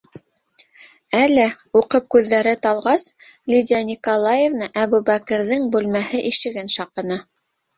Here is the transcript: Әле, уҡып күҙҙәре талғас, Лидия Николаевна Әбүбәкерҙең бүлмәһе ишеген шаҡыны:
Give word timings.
Әле, 1.17 1.43
уҡып 1.81 2.07
күҙҙәре 2.15 2.53
талғас, 2.67 3.05
Лидия 3.55 3.83
Николаевна 3.91 4.71
Әбүбәкерҙең 4.87 5.69
бүлмәһе 5.77 6.25
ишеген 6.33 6.75
шаҡыны: 6.79 7.21